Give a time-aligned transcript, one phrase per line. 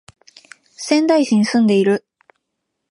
[0.75, 2.03] 仙台市に住んでいる